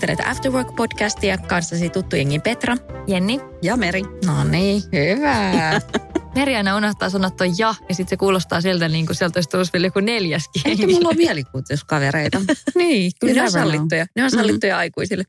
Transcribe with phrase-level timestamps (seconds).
[0.00, 2.76] Kuuntelet Afterwork-podcastia kanssasi tuttu jengi Petra.
[3.06, 3.40] Jenni.
[3.62, 4.02] Ja Meri.
[4.26, 4.82] No niin.
[4.92, 5.80] Hyvä.
[6.36, 9.50] Meri aina unohtaa sanoa toi ja, ja sitten se kuulostaa sieltä niin kuin sieltä olisi
[9.50, 10.62] tullut vielä joku neljäskin.
[10.64, 12.40] Ehkä mulla on mielikuvituskavereita.
[12.74, 14.06] niin, kyllä ne on sallittuja.
[14.16, 14.80] Ne on sallittuja mm-hmm.
[14.80, 15.24] aikuisille.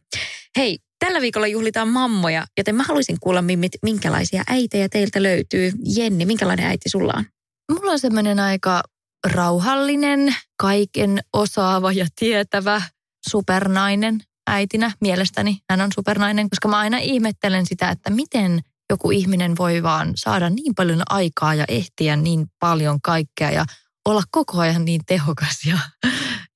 [0.58, 5.72] Hei, tällä viikolla juhlitaan mammoja, joten mä haluaisin kuulla, mimmit, minkälaisia äitejä teiltä löytyy.
[5.96, 7.26] Jenni, minkälainen äiti sulla on?
[7.72, 8.82] Mulla on semmoinen aika
[9.28, 12.82] rauhallinen, kaiken osaava ja tietävä
[13.30, 15.58] supernainen äitinä mielestäni.
[15.70, 20.50] Hän on supernainen, koska mä aina ihmettelen sitä, että miten joku ihminen voi vaan saada
[20.50, 23.66] niin paljon aikaa ja ehtiä niin paljon kaikkea ja
[24.06, 25.66] olla koko ajan niin tehokas.
[25.66, 25.80] Ja,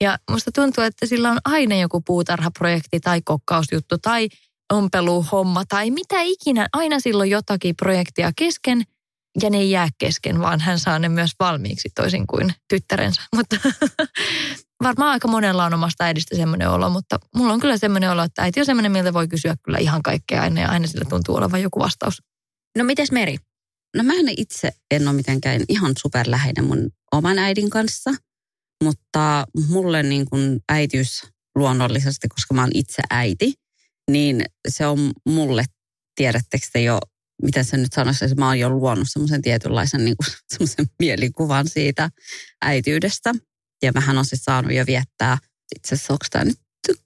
[0.02, 4.30] ja musta tuntuu, että sillä on aina joku puutarhaprojekti tai kokkausjuttu tai
[4.74, 6.68] ompeluhomma tai mitä ikinä.
[6.74, 8.84] Aina silloin jotakin projektia kesken
[9.42, 13.22] ja ne ei jää kesken, vaan hän saa ne myös valmiiksi toisin kuin tyttärensä.
[13.36, 13.56] Mutta
[14.88, 18.42] varmaan aika monella on omasta äidistä semmoinen olo, mutta mulla on kyllä semmoinen olo, että
[18.42, 21.62] äiti on semmoinen, miltä voi kysyä kyllä ihan kaikkea aina ja aina sillä tuntuu olevan
[21.62, 22.22] joku vastaus.
[22.78, 23.38] No mites Meri?
[23.96, 28.12] No mä itse en ole mitenkään ihan superläheinen mun oman äidin kanssa,
[28.84, 31.22] mutta mulle niin kuin äitiys
[31.56, 33.54] luonnollisesti, koska mä oon itse äiti,
[34.12, 35.66] niin se on mulle,
[36.16, 37.00] tiedättekö te jo,
[37.44, 41.68] miten se nyt sanoisi, että mä oon jo luonut semmoisen tietynlaisen niin kuin, semmoisen mielikuvan
[41.68, 42.10] siitä
[42.66, 43.34] äityydestä.
[43.84, 45.38] Ja mähän on siis saanut jo viettää,
[45.76, 46.60] itse asiassa onko tämä nyt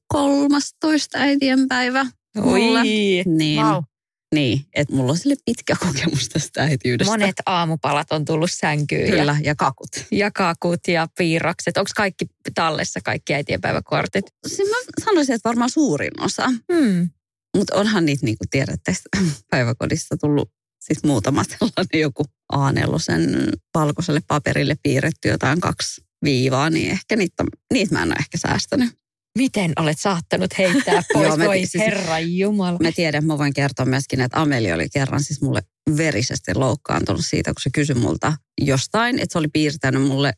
[0.07, 2.80] 13 äitienpäivä mulla.
[2.80, 2.85] Oi,
[3.25, 3.84] niin, wow.
[4.35, 7.13] Niin, että mulla on sille pitkä kokemus tästä äitiydestä.
[7.13, 9.09] Monet aamupalat on tullut sänkyyn.
[9.09, 9.90] Kyllä, ja, ja kakut.
[10.12, 11.78] Ja kakut ja piirrokset.
[11.78, 12.25] Onko kaikki
[12.56, 14.25] tallessa, kaikki äitienpäiväkortit?
[14.47, 16.47] Siis mä sanoisin, että varmaan suurin osa.
[16.74, 17.09] Hmm.
[17.58, 18.94] Mutta onhan niitä, niin kuin tiedätte,
[19.52, 26.91] päiväkodissa tullut siis muutama sellainen joku a sen valkoiselle paperille piirretty jotain kaksi viivaa, niin
[26.91, 27.44] ehkä niitä,
[27.74, 28.90] niitä mä en ole ehkä säästänyt.
[29.38, 32.80] Miten olet saattanut heittää pois, Joo, voi siis, herra Jumala.
[32.81, 35.62] Mä tiedän, mä voin kertoa myöskin, että Ameli oli kerran siis mulle
[35.97, 40.34] verisesti loukkaantunut siitä, kun se kysyi multa jostain, että se oli piirtänyt mulle,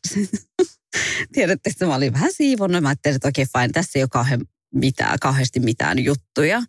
[1.34, 4.08] tiedätte, että mä olin vähän siivonnut, mä ajattelin, että okei okay, fine, tässä ei ole
[4.08, 4.40] kauhean
[4.74, 6.62] mitään, kauheasti mitään juttuja.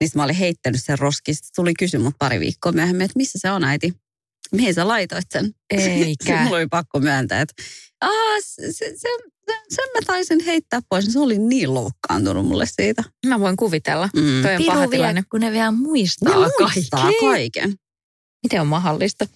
[0.00, 3.50] Niin mä olin heittänyt sen roskiin, sitten tuli kysymys pari viikkoa myöhemmin, että missä se
[3.50, 3.92] on äiti?
[4.52, 5.54] Mihin sä laitoit sen?
[5.70, 6.42] Eikä.
[6.42, 7.62] Mulla oli pakko myöntää, että
[8.00, 9.08] Aa, se, se, se,
[9.68, 11.04] sen mä taisin heittää pois.
[11.04, 13.04] Se oli niin loukkaantunut mulle siitä.
[13.26, 14.08] Mä voin kuvitella.
[14.16, 14.42] Mm.
[14.42, 15.22] Toi on paha tilanne.
[15.30, 17.28] kun ne vielä muistaa, ne muistaa kaiken.
[17.28, 17.74] kaiken.
[18.42, 19.26] Miten on mahdollista?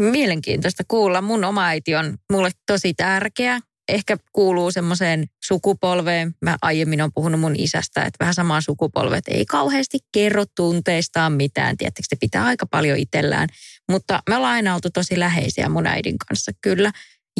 [0.00, 1.22] Mielenkiintoista kuulla.
[1.22, 3.60] Mun oma äiti on mulle tosi tärkeä.
[3.88, 6.34] Ehkä kuuluu semmoiseen sukupolveen.
[6.44, 11.76] Mä aiemmin on puhunut mun isästä, että vähän samaa sukupolvet ei kauheasti kerro tunteistaan mitään.
[11.76, 13.48] Tiedättekö, se pitää aika paljon itsellään.
[13.90, 16.92] Mutta me ollaan aina oltu tosi läheisiä mun äidin kanssa, kyllä.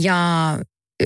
[0.03, 0.59] Ja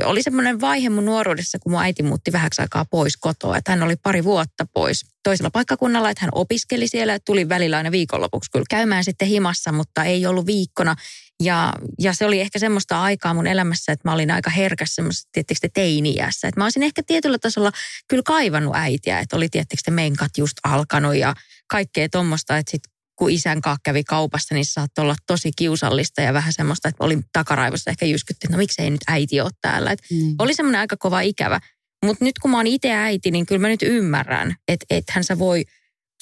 [0.04, 3.56] oli semmoinen vaihe mun nuoruudessa, kun mun äiti muutti vähäksi aikaa pois kotoa.
[3.56, 7.18] Että hän oli pari vuotta pois toisella paikkakunnalla, että hän opiskeli siellä.
[7.18, 10.96] Tuli välillä aina viikonlopuksi kyllä käymään sitten himassa, mutta ei ollut viikkona.
[11.42, 15.28] Ja, ja se oli ehkä semmoista aikaa mun elämässä, että mä olin aika herkäs semmoisessa,
[15.32, 16.48] tietysti teini-iässä.
[16.48, 17.72] Että mä olisin ehkä tietyllä tasolla
[18.08, 21.34] kyllä kaivannut äitiä, että oli tietysti menkat just alkanut ja
[21.66, 22.82] kaikkea tuommoista, että sit
[23.22, 27.24] kun isän kanssa kävi kaupassa, niin saattoi olla tosi kiusallista ja vähän semmoista, että olin
[27.32, 29.90] takaraivossa ehkä jyskytti, että no miksei nyt äiti ole täällä.
[29.90, 30.34] Et mm.
[30.38, 31.60] Oli semmoinen aika kova ikävä.
[32.04, 35.38] Mutta nyt kun mä oon itse äiti, niin kyllä mä nyt ymmärrän, että ethän sä
[35.38, 35.64] voi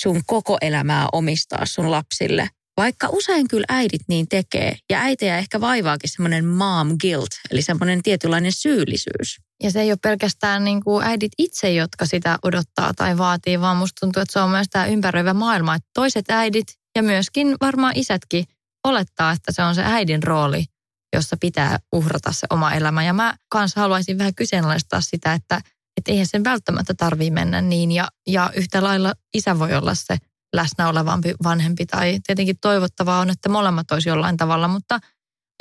[0.00, 2.49] sun koko elämää omistaa sun lapsille.
[2.76, 4.76] Vaikka usein kyllä äidit niin tekee.
[4.91, 9.37] Ja äitejä ehkä vaivaakin semmoinen mom guilt, eli semmoinen tietynlainen syyllisyys.
[9.62, 13.76] Ja se ei ole pelkästään niin kuin äidit itse, jotka sitä odottaa tai vaatii, vaan
[13.76, 15.75] musta tuntuu, että se on myös tämä ympäröivä maailma.
[15.75, 18.44] Että toiset äidit ja myöskin varmaan isätkin
[18.84, 20.64] olettaa, että se on se äidin rooli,
[21.16, 23.04] jossa pitää uhrata se oma elämä.
[23.04, 25.60] Ja mä kanssa haluaisin vähän kyseenalaistaa sitä, että,
[25.96, 27.92] että eihän sen välttämättä tarvii mennä niin.
[27.92, 30.16] Ja, ja yhtä lailla isä voi olla se
[30.56, 34.98] läsnä olevampi vanhempi tai tietenkin toivottavaa on, että molemmat olisi jollain tavalla, mutta,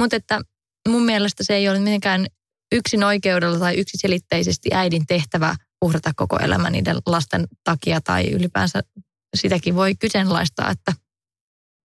[0.02, 0.42] mutta että
[0.88, 2.28] mun mielestä se ei ole mitenkään
[2.72, 8.84] yksin oikeudella tai yksiselitteisesti äidin tehtävä uhrata koko elämä niiden lasten takia tai ylipäänsä
[9.38, 10.94] sitäkin voi kyseenalaistaa, että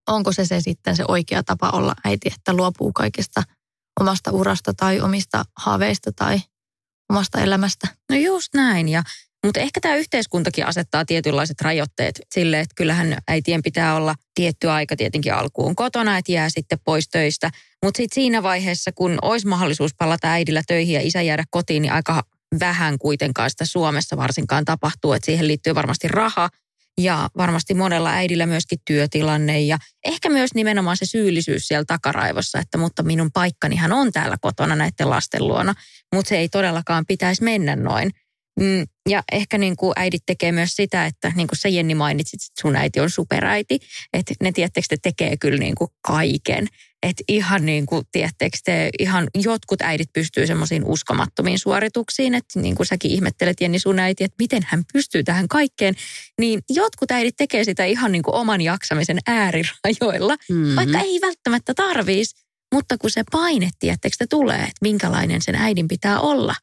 [0.09, 3.43] onko se se sitten se oikea tapa olla äiti, että luopuu kaikesta
[4.01, 6.41] omasta urasta tai omista haaveista tai
[7.11, 7.89] omasta elämästä.
[8.11, 9.03] No just näin ja
[9.45, 14.97] mutta ehkä tämä yhteiskuntakin asettaa tietynlaiset rajoitteet sille, että kyllähän äitien pitää olla tietty aika
[14.97, 17.51] tietenkin alkuun kotona, että jää sitten pois töistä.
[17.85, 21.93] Mutta sitten siinä vaiheessa, kun olisi mahdollisuus palata äidillä töihin ja isä jäädä kotiin, niin
[21.93, 22.23] aika
[22.61, 25.13] vähän kuitenkaan sitä Suomessa varsinkaan tapahtuu.
[25.13, 26.49] Että siihen liittyy varmasti raha
[26.99, 32.79] ja varmasti monella äidillä myöskin työtilanne ja ehkä myös nimenomaan se syyllisyys siellä takaraivossa, että
[32.79, 35.75] mutta minun paikkanihan on täällä kotona näiden lasten luona,
[36.15, 38.11] mutta se ei todellakaan pitäisi mennä noin.
[38.61, 42.43] Mm, ja ehkä niin kuin äidit tekee myös sitä, että niin kuin sä Jenni mainitsit,
[42.43, 43.81] että sun äiti on superäiti.
[44.13, 46.67] Että ne tiettekö te tekee kyllä niin kuin kaiken.
[47.03, 52.35] Että ihan niin kuin, tiettekö te, ihan jotkut äidit pystyy semmoisiin uskomattomiin suorituksiin.
[52.35, 55.95] Että niin kuin säkin ihmettelet Jenni sun äiti, että miten hän pystyy tähän kaikkeen.
[56.41, 60.77] Niin jotkut äidit tekee sitä ihan niin kuin oman jaksamisen äärirajoilla, mm-hmm.
[60.77, 62.35] vaikka ei välttämättä tarvisi.
[62.75, 66.55] Mutta kun se paine, tiettekö te tulee, että minkälainen sen äidin pitää olla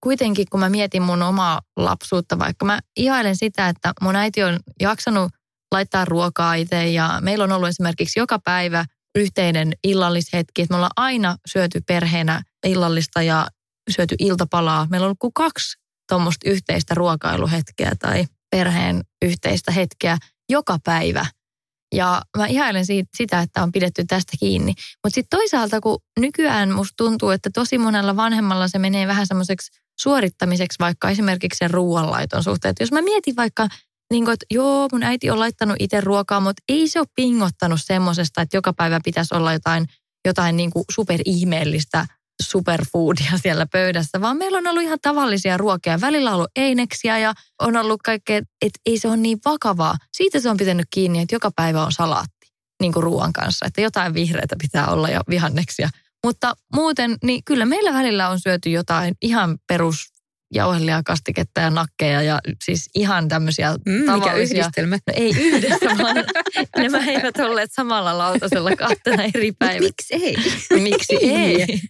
[0.00, 4.60] kuitenkin kun mä mietin mun omaa lapsuutta, vaikka mä ihailen sitä, että mun äiti on
[4.80, 5.32] jaksanut
[5.72, 8.84] laittaa ruokaa itse ja meillä on ollut esimerkiksi joka päivä
[9.14, 13.46] yhteinen illallishetki, että me ollaan aina syöty perheenä illallista ja
[13.90, 14.86] syöty iltapalaa.
[14.90, 15.76] Meillä on ollut kuin kaksi
[16.08, 20.18] tuommoista yhteistä ruokailuhetkeä tai perheen yhteistä hetkeä
[20.48, 21.26] joka päivä.
[21.94, 24.72] Ja mä ihailen siitä, sitä, että on pidetty tästä kiinni.
[25.04, 29.70] Mutta sitten toisaalta, kun nykyään musta tuntuu, että tosi monella vanhemmalla se menee vähän semmoiseksi
[30.00, 32.70] suorittamiseksi vaikka esimerkiksi sen ruoanlaiton suhteen.
[32.70, 33.68] Että jos mä mietin vaikka,
[34.10, 37.80] niin kuin, että joo, mun äiti on laittanut itse ruokaa, mutta ei se ole pingottanut
[37.82, 39.86] semmoisesta, että joka päivä pitäisi olla jotain,
[40.24, 42.06] jotain niin kuin superihmeellistä
[42.42, 46.00] superfoodia siellä pöydässä, vaan meillä on ollut ihan tavallisia ruokia.
[46.00, 49.94] Välillä on ollut eineksiä ja on ollut kaikkea, että ei se ole niin vakavaa.
[50.12, 52.48] Siitä se on pitänyt kiinni, että joka päivä on salaatti
[52.80, 55.88] niin kuin ruoan kanssa, että jotain vihreitä pitää olla ja vihanneksia.
[56.24, 60.06] Mutta muuten, niin kyllä meillä välillä on syöty jotain ihan perus
[60.54, 64.16] jauhelia, kastiketta ja nakkeja ja siis ihan tämmöisiä mm, tavallisia.
[64.16, 64.96] Mikä yhdistelmä?
[64.96, 66.16] No ei yhdessä, vaan
[66.76, 69.80] nämä eivät olleet samalla lautasella kahtena eri päivänä.
[69.86, 70.36] Miksi ei?
[70.80, 71.80] Miksi ei?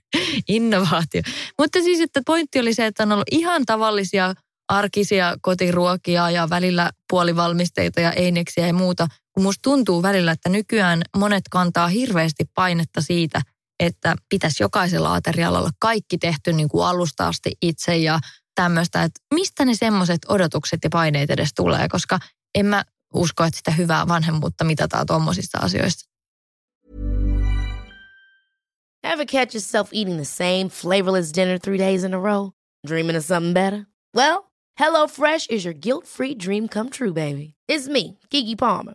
[0.48, 1.22] Innovaatio.
[1.58, 4.34] Mutta siis, että pointti oli se, että on ollut ihan tavallisia
[4.68, 9.08] arkisia kotiruokia ja välillä puolivalmisteita ja eineksiä ja muuta.
[9.32, 13.40] Kun musta tuntuu välillä, että nykyään monet kantaa hirveästi painetta siitä,
[13.80, 18.18] että pitäisi jokaisella aterialla olla kaikki tehty niin kuin alusta asti itse ja
[18.54, 22.18] tämmöistä, että mistä ne semmoiset odotukset ja paineet edes tulee, koska
[22.54, 22.84] en mä
[23.14, 26.08] usko, että sitä hyvää vanhemmuutta mitataan tuommoisissa asioissa.
[29.04, 32.50] Ever catch yourself eating the same flavorless dinner three days in a row?
[32.86, 33.86] Dreaming of something better?
[34.16, 37.54] Well, HelloFresh is your guilt-free dream come true, baby.
[37.68, 38.94] It's me, Kiki Palmer.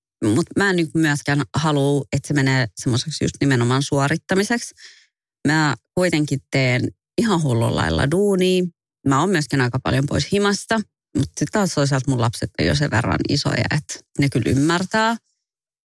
[0.25, 4.75] Mutta mä en niin myöskään halua, että se menee semmoiseksi just nimenomaan suorittamiseksi.
[5.47, 6.87] Mä kuitenkin teen
[7.17, 8.63] ihan hullun lailla duunia.
[9.07, 10.75] Mä oon myöskin aika paljon pois himasta,
[11.17, 15.17] mutta sitten taas toisaalta mun lapset on jo sen verran isoja, että ne kyllä ymmärtää.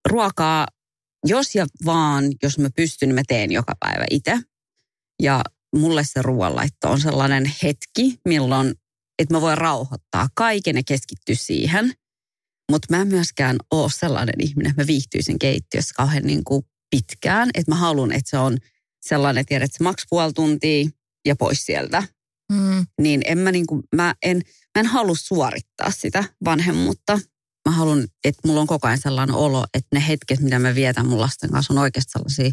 [0.09, 0.67] Ruokaa,
[1.25, 4.39] jos ja vaan, jos mä pystyn, niin mä teen joka päivä itse.
[5.21, 5.43] Ja
[5.75, 8.73] mulle se ruoanlaitto on sellainen hetki, milloin,
[9.19, 11.93] että mä voin rauhoittaa kaiken ja keskittyä siihen–
[12.71, 17.49] mutta mä en myöskään ole sellainen ihminen, että mä viihtyisin keittiössä kauhean niin kuin pitkään.
[17.53, 18.57] Että mä haluan, että se on
[19.01, 20.89] sellainen, tiedät, että se maks puoli tuntia
[21.25, 22.03] ja pois sieltä.
[22.51, 22.85] Mm.
[23.01, 24.37] Niin en mä, niin kuin, mä, en,
[24.77, 27.19] mä en halua suorittaa sitä vanhemmuutta.
[27.69, 31.07] mä haluan, että mulla on koko ajan sellainen olo, että ne hetket, mitä mä vietän
[31.07, 32.51] mun lasten kanssa, on oikeasti sellaisia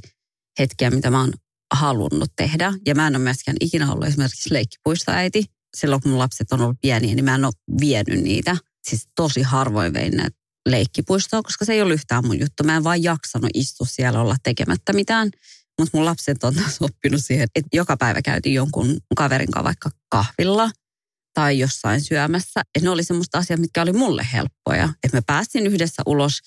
[0.59, 1.33] hetkiä, mitä mä oon
[1.75, 2.73] halunnut tehdä.
[2.87, 5.45] Ja mä en ole myöskään ikinä ollut esimerkiksi leikkipuistoäiti.
[5.77, 8.57] Silloin kun mun lapset on ollut pieniä, niin mä en ole vienyt niitä.
[8.89, 10.29] Siis tosi harvoin vein ne
[10.69, 12.65] leikkipuistoa, koska se ei ole yhtään mun juttu.
[12.65, 15.31] Mä en vaan jaksanut istua siellä olla tekemättä mitään.
[15.79, 19.91] Mutta mun lapset on taas oppinut siihen, että joka päivä käytiin jonkun kaverin kanssa vaikka
[20.09, 20.71] kahvilla
[21.35, 22.61] tai jossain syömässä.
[22.61, 24.89] Että ne oli semmoista asiaa, mitkä oli mulle helppoja.
[25.05, 26.39] Että me päästiin yhdessä ulos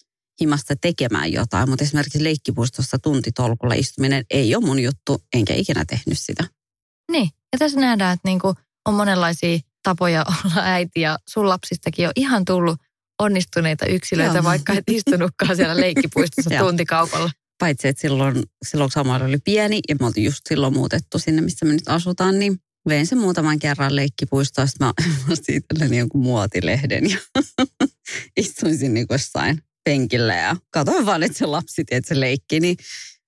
[0.42, 6.20] himasta tekemään jotain, mutta esimerkiksi leikkipuistossa tuntitolkulla istuminen ei ole mun juttu, enkä ikinä tehnyt
[6.20, 6.44] sitä.
[7.12, 8.54] Niin, ja tässä nähdään, että niinku
[8.86, 12.80] on monenlaisia tapoja olla äiti ja sun lapsistakin on ihan tullut
[13.20, 14.44] onnistuneita yksilöitä, Joo.
[14.44, 17.32] vaikka et istunutkaan siellä leikkipuistossa tuntikaupalla.
[17.60, 21.66] Paitsi, että silloin, silloin Samuel oli pieni ja me oltiin just silloin muutettu sinne, missä
[21.66, 22.58] me nyt asutaan, niin
[22.88, 24.68] vein sen muutaman kerran leikkipuistoon.
[24.68, 24.94] Sitten mä
[25.32, 27.18] ostin itselleni jonkun muotilehden ja
[28.38, 32.60] istuin sinne niin jossain penkillä ja katsoin vaan, että se lapsi, että se leikki.
[32.60, 32.78] Niin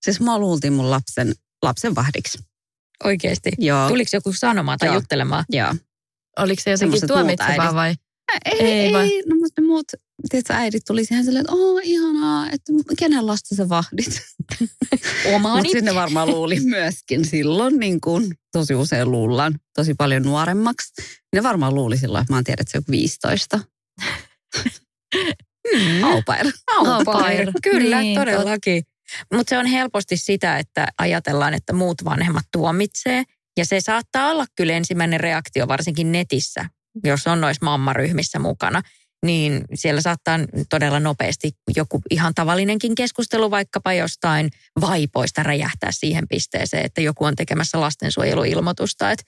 [0.01, 2.39] siis mä luultiin mun lapsen, lapsen vahdiksi.
[3.03, 3.51] Oikeasti.
[3.57, 3.87] Joo.
[3.87, 4.95] Tuliko joku sanomaan tai Joo.
[4.95, 5.45] juttelemaan?
[5.49, 5.75] Joo.
[6.39, 7.95] Oliko se jotenkin tuomitsevaa vai?
[8.45, 9.05] Ei, Ei ei, vai?
[9.13, 9.85] ei no mutta ne muut,
[10.29, 14.21] tiedätkö, äidit tuli siihen silleen, että oo ihanaa, että kenen lasta sä vahdit.
[15.35, 15.57] Omaani.
[15.61, 20.93] Mutta sinne varmaan luuli myöskin silloin, niin kuin tosi usein luullaan, tosi paljon nuoremmaksi.
[21.35, 23.59] Ne varmaan luuli silloin, että mä oon tiedä, että se on 15.
[25.73, 26.03] Mm.
[26.03, 26.45] Aupair.
[26.77, 27.23] Au Au pair.
[27.23, 27.51] pair.
[27.63, 28.83] Kyllä, Niin, todellakin.
[29.33, 33.23] Mutta se on helposti sitä, että ajatellaan, että muut vanhemmat tuomitsee.
[33.57, 36.65] Ja se saattaa olla kyllä ensimmäinen reaktio, varsinkin netissä,
[37.03, 38.81] jos on noissa mammaryhmissä mukana.
[39.25, 44.49] Niin siellä saattaa todella nopeasti joku ihan tavallinenkin keskustelu vaikkapa jostain
[44.81, 49.11] vaipoista räjähtää siihen pisteeseen, että joku on tekemässä lastensuojeluilmoitusta.
[49.11, 49.25] Että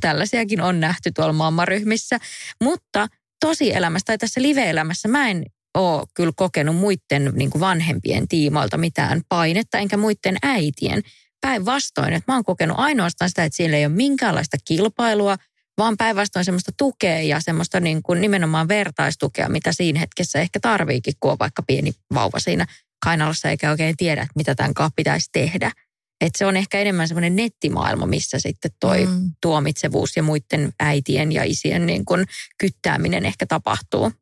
[0.00, 2.18] tällaisiakin on nähty tuolla mammaryhmissä.
[2.62, 3.08] Mutta
[3.40, 5.44] tosielämässä tai tässä live-elämässä mä en
[5.74, 11.02] ole kyllä kokenut muiden niin kuin vanhempien tiimoilta mitään painetta, enkä muiden äitien.
[11.44, 15.36] Päinvastoin, että mä oon kokenut ainoastaan sitä, että siellä ei ole minkäänlaista kilpailua,
[15.78, 21.14] vaan päinvastoin semmoista tukea ja semmoista niin kuin nimenomaan vertaistukea, mitä siinä hetkessä ehkä tarviikin,
[21.20, 22.66] kun on vaikka pieni vauva siinä
[23.04, 25.72] kainalossa eikä oikein tiedä, että mitä tämän kanssa pitäisi tehdä.
[26.20, 29.32] Että se on ehkä enemmän semmoinen nettimaailma, missä sitten toi Mm.
[29.40, 32.26] tuomitsevuus ja muiden äitien ja isien niin kuin
[32.58, 34.12] kyttääminen ehkä tapahtuu.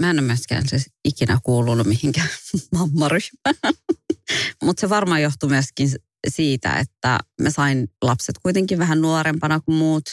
[0.00, 2.28] Mä en ole myöskään siis ikinä kuulunut mihinkään
[2.74, 3.74] mammaryhmään.
[4.62, 5.90] Mutta se varmaan johtuu myöskin
[6.28, 10.04] siitä, että mä sain lapset kuitenkin vähän nuorempana kuin muut.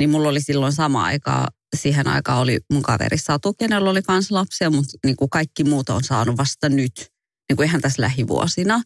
[0.00, 4.30] Niin mulla oli silloin sama aikaa, siihen aikaan oli mun kaveri Satu, kenellä oli kans
[4.30, 7.10] lapsia, mutta niin kuin kaikki muut on saanut vasta nyt,
[7.48, 8.82] niin kuin ihan tässä lähivuosina.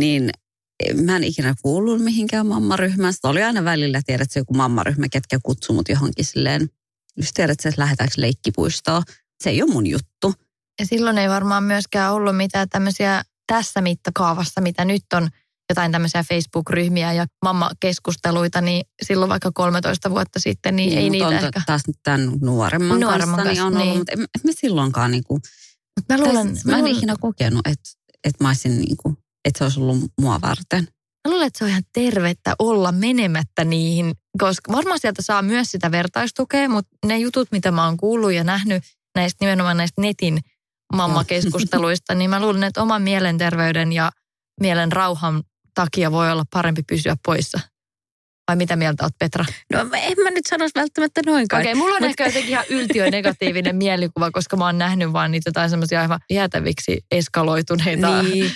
[0.00, 0.30] Niin
[1.04, 3.12] mä en ikinä kuullut mihinkään mammaryhmään.
[3.12, 6.68] Sitten oli aina välillä, tiedät se joku mammaryhmä, ketkä kutsuu mut johonkin silleen,
[7.16, 9.02] just tiedät että lähdetäänkö leikkipuistoon.
[9.42, 10.34] Se ei ole mun juttu.
[10.80, 15.28] Ja silloin ei varmaan myöskään ollut mitään tämmöisiä tässä mittakaavassa, mitä nyt on
[15.68, 21.26] jotain tämmöisiä Facebook-ryhmiä ja mammakeskusteluita, niin silloin vaikka 13 vuotta sitten, niin, ei mut niitä
[21.26, 21.62] on ehkä.
[21.66, 23.98] taas nyt tämän nuoremman, Nuoremman kanssa, niin kanssa, on ollut, niin.
[23.98, 25.40] mutta en, en mä silloinkaan niinku,
[25.98, 27.90] Mut mä luulen, täs, mä, mä en luulen, ikinä kokenut, että,
[28.24, 30.88] että mä olisin niinku, että se olisi ollut mua varten.
[31.28, 35.70] mä luulen, että se on ihan tervettä olla menemättä niihin, koska varmaan sieltä saa myös
[35.70, 38.84] sitä vertaistukea, mutta ne jutut, mitä mä oon kuullut ja nähnyt
[39.14, 40.40] näistä nimenomaan näistä netin
[40.94, 44.12] mammakeskusteluista, niin mä luulen, että oman mielenterveyden ja
[44.60, 45.42] mielen rauhan
[45.82, 47.60] takia voi olla parempi pysyä poissa.
[48.48, 49.44] Vai mitä mieltä oot Petra?
[49.72, 51.62] No en mä nyt sanoisi välttämättä noinkaan.
[51.62, 55.12] Okei, okay, mulla on Mut- ehkä jotenkin ihan yltiö negatiivinen mielikuva, koska mä oon nähnyt
[55.12, 58.52] vaan niitä jotain semmoisia aivan jäätäviksi eskaloituneita niin.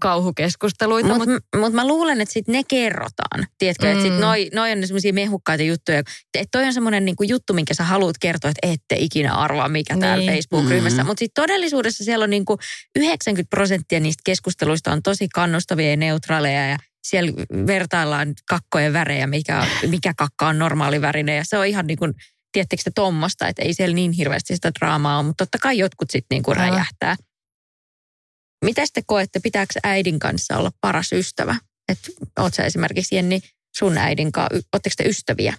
[0.00, 1.08] Kauhukeskusteluita.
[1.08, 3.46] mutta Mut, mut, mä luulen, että sit ne kerrotaan.
[3.58, 4.20] Tiedätkö, että sit Mm.
[4.20, 5.98] noi, noi on semmoisia mehukkaita juttuja.
[5.98, 9.96] Että toi on semmoinen niinku juttu, minkä sä haluat kertoa, että ette ikinä arvaa, mikä
[9.98, 10.32] täällä Niin.
[10.32, 11.02] Facebook-ryhmässä.
[11.02, 11.06] Mm.
[11.06, 12.58] Mutta sitten todellisuudessa siellä on niinku
[12.96, 17.32] 90 prosenttia niistä keskusteluista on tosi kannustavia ja neutraaleja ja siellä
[17.66, 21.36] vertaillaan kakkojen värejä, mikä, mikä kakka on normaali värinen.
[21.36, 22.12] Ja se on ihan niin kuin,
[22.52, 26.10] tiedättekö te tuommoista, että ei siellä niin hirveästi sitä draamaa ole, mutta totta kai jotkut
[26.10, 27.16] sitten niin kuin räjähtää.
[28.64, 31.56] Mitä te koette, pitääkö äidin kanssa olla paras ystävä?
[31.88, 32.10] Että
[32.64, 33.40] esimerkiksi Jenni
[33.78, 35.54] sun äidin kanssa, ootteko te ystäviä?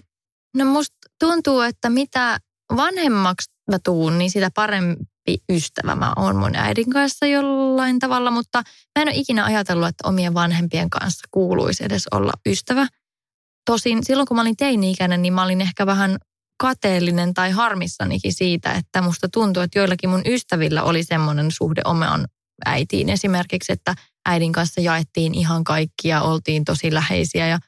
[0.58, 2.40] no musta tuntuu, että mitä
[2.76, 8.32] vanhemmaksi mä tuun, niin sitä parempi ystävä mä oon mun äidin kanssa jollain tavalla.
[8.32, 8.64] Mutta
[9.00, 12.88] mä en ole ikinä ajatellut, että omien vanhempien kanssa kuuluisi edes olla ystävä.
[13.66, 16.18] Tosin silloin, kun mä olin teini-ikäinen, niin mä olin ehkä vähän
[16.60, 22.28] kateellinen tai harmissanikin siitä, että musta tuntuu, että joillakin mun ystävillä oli semmoinen suhde omaan
[22.66, 23.10] äitiin.
[23.10, 23.96] Esimerkiksi, että
[24.26, 27.60] äidin kanssa jaettiin ihan kaikkia, oltiin tosi läheisiä ja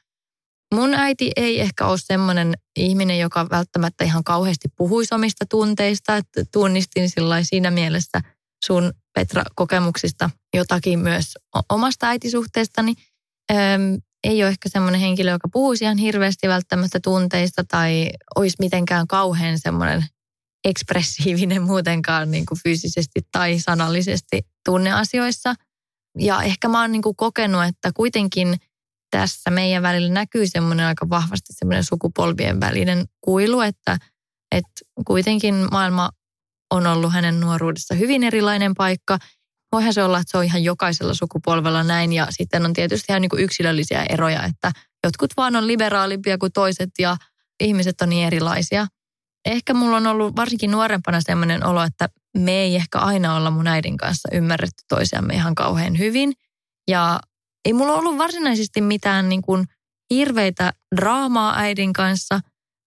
[0.74, 6.16] mun äiti ei ehkä ole semmoinen ihminen, joka välttämättä ihan kauheasti puhuisi omista tunteista.
[6.16, 7.10] Että tunnistin
[7.42, 8.20] siinä mielessä
[8.64, 11.34] sun Petra kokemuksista jotakin myös
[11.68, 12.94] omasta äitisuhteestani.
[13.50, 19.06] Öm, ei ole ehkä semmoinen henkilö, joka puhuisi ihan hirveästi välttämättä tunteista tai olisi mitenkään
[19.06, 20.04] kauhean semmoinen
[20.64, 25.54] ekspressiivinen muutenkaan niin kuin fyysisesti tai sanallisesti tunneasioissa.
[26.18, 28.56] Ja ehkä mä oon niin kuin kokenut, että kuitenkin
[29.10, 33.98] tässä meidän välillä näkyy semmoinen aika vahvasti semmoinen sukupolvien välinen kuilu, että,
[34.52, 36.10] että kuitenkin maailma
[36.70, 39.18] on ollut hänen nuoruudessa hyvin erilainen paikka.
[39.72, 43.22] Voihan se olla, että se on ihan jokaisella sukupolvella näin ja sitten on tietysti ihan
[43.22, 44.72] niin kuin yksilöllisiä eroja, että
[45.04, 47.16] jotkut vaan on liberaalimpia kuin toiset ja
[47.60, 48.86] ihmiset on niin erilaisia.
[49.44, 53.66] Ehkä mulla on ollut varsinkin nuorempana sellainen olo, että me ei ehkä aina olla mun
[53.66, 56.32] äidin kanssa ymmärretty toisiamme ihan kauhean hyvin.
[56.88, 57.20] Ja
[57.64, 59.64] ei mulla ollut varsinaisesti mitään niin kuin
[60.14, 62.40] hirveitä draamaa äidin kanssa,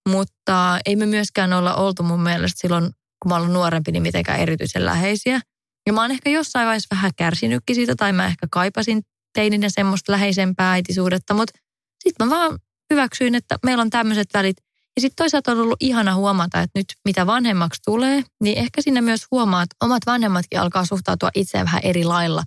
[0.09, 4.39] mutta ei me myöskään olla oltu mun mielestä silloin, kun mä olen nuorempi, niin mitenkään
[4.39, 5.41] erityisen läheisiä.
[5.87, 9.01] Ja mä oon ehkä jossain vaiheessa vähän kärsinytkin siitä, tai mä ehkä kaipasin
[9.33, 11.59] teininä semmoista läheisempää äitisuudetta, mutta
[12.03, 12.59] sitten mä vaan
[12.93, 14.57] hyväksyin, että meillä on tämmöiset välit.
[14.95, 19.01] Ja sitten toisaalta on ollut ihana huomata, että nyt mitä vanhemmaksi tulee, niin ehkä siinä
[19.01, 22.43] myös huomaa, että omat vanhemmatkin alkaa suhtautua itseään vähän eri lailla.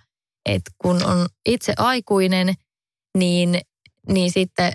[0.48, 2.54] Että kun on itse aikuinen,
[3.18, 3.60] niin,
[4.08, 4.72] niin sitten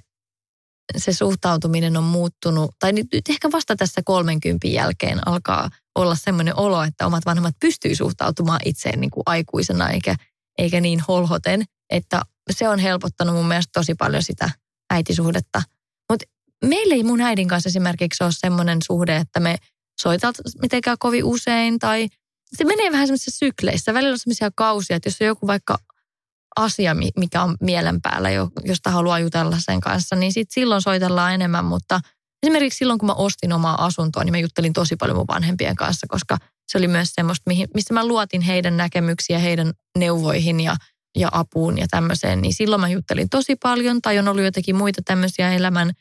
[0.97, 6.59] se suhtautuminen on muuttunut, tai nyt, nyt ehkä vasta tässä 30 jälkeen alkaa olla semmoinen
[6.59, 10.15] olo, että omat vanhemmat pystyy suhtautumaan itseen niin kuin aikuisena eikä,
[10.57, 14.49] eikä niin holhoten, että se on helpottanut mun mielestä tosi paljon sitä
[14.93, 15.61] äitisuhdetta.
[16.65, 19.57] Meillä ei mun äidin kanssa esimerkiksi ole semmoinen suhde, että me
[20.01, 22.07] soitat mitenkään kovin usein tai
[22.57, 23.93] se menee vähän semmoisissa sykleissä.
[23.93, 25.77] Välillä on semmoisia kausia, että jos on joku vaikka
[26.55, 28.29] asia, mikä on mielen päällä,
[28.63, 31.65] josta haluaa jutella sen kanssa, niin sit silloin soitellaan enemmän.
[31.65, 31.99] Mutta
[32.43, 36.07] esimerkiksi silloin, kun mä ostin omaa asuntoa, niin mä juttelin tosi paljon mun vanhempien kanssa,
[36.09, 36.37] koska
[36.67, 40.75] se oli myös semmoista, missä mä luotin heidän näkemyksiä, heidän neuvoihin ja,
[41.17, 42.41] ja apuun ja tämmöiseen.
[42.41, 45.91] Niin silloin mä juttelin tosi paljon, tai on ollut jotakin muita tämmöisiä elämän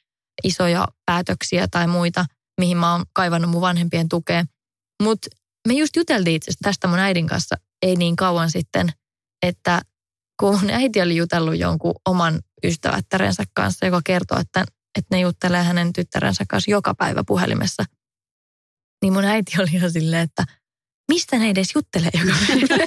[0.44, 2.26] isoja päätöksiä tai muita,
[2.60, 4.44] mihin mä oon kaivannut mun vanhempien tukea.
[5.02, 5.28] Mutta
[5.68, 8.92] me just juteltiin itse tästä mun äidin kanssa ei niin kauan sitten,
[9.46, 9.80] että
[10.40, 14.60] kun mun äiti oli jutellut jonkun oman ystävättärensä kanssa, joka kertoo, että,
[14.98, 17.84] että ne juttelee hänen tyttärensä kanssa joka päivä puhelimessa,
[19.02, 20.44] niin mun äiti oli ihan silleen, että
[21.08, 22.84] mistä ne edes juttelee joka päivä.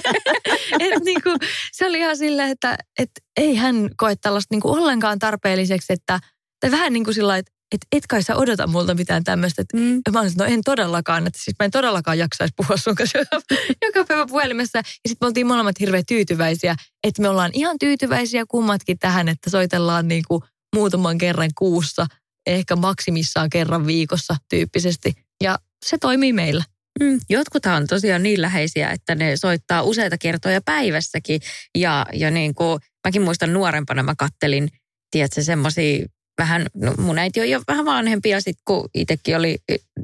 [0.96, 1.36] et niin kuin,
[1.72, 6.20] se oli ihan silleen, että et ei hän koe tällaista niin kuin ollenkaan tarpeelliseksi, että
[6.64, 9.62] tai vähän niin kuin sillä että että et kai sä odota multa mitään tämmöistä.
[9.62, 10.00] Että mm.
[10.12, 13.18] Mä olisin, no en todellakaan, että siis mä en todellakaan jaksaisi puhua sun kanssa
[13.86, 14.78] joka päivä puhelimessa.
[14.78, 19.50] Ja sitten me oltiin molemmat hirveän tyytyväisiä, että me ollaan ihan tyytyväisiä kummatkin tähän, että
[19.50, 20.42] soitellaan niin kuin
[20.74, 22.06] muutaman kerran kuussa,
[22.46, 25.12] ehkä maksimissaan kerran viikossa tyyppisesti.
[25.42, 26.64] Ja se toimii meillä.
[27.00, 31.40] Mm, jotkuthan on tosiaan niin läheisiä, että ne soittaa useita kertoja päivässäkin.
[31.78, 34.68] Ja, ja niin kuin, mäkin muistan nuorempana, mä kattelin,
[35.10, 36.06] tiedätkö, semmoisia
[36.38, 39.58] vähän, no mun äiti on jo vähän vanhempi ja sitten kun itsekin oli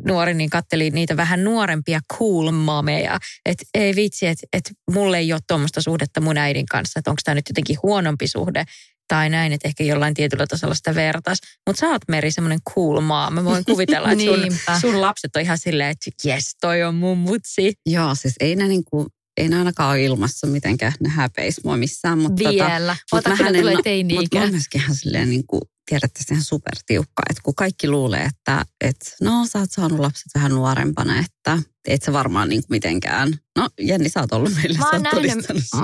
[0.06, 3.18] nuori, niin katteli niitä vähän nuorempia cool momeja.
[3.46, 7.20] Että ei vitsi, että et mulle ei ole tuommoista suhdetta mun äidin kanssa, että onko
[7.24, 8.64] tämä nyt jotenkin huonompi suhde
[9.08, 11.38] tai näin, että ehkä jollain tietyllä tasolla sitä vertais.
[11.66, 13.30] Mutta sä oot Meri semmoinen cool maa.
[13.30, 17.18] Mä voin kuvitella, että sun, sun lapset on ihan silleen, että jes, toi on mun
[17.18, 17.72] mutsi.
[17.86, 22.18] Joo, siis ei ne niinku ei ne ainakaan ole ilmassa mitenkään, ne häpeis mua missään.
[22.18, 22.96] Mutta tota, Vielä.
[23.10, 27.22] Tota, mutta mä tulee teini Mutta mä myöskin ihan silleen niin kuin, tiedätte, ihan supertiukka.
[27.30, 32.02] Että kun kaikki luulee, että et, no sä oot saanut lapset vähän nuorempana, että et
[32.02, 33.32] sä varmaan niin kuin mitenkään.
[33.58, 35.32] No Jenni, sä oot ollut meille, mä oon, nähnyt,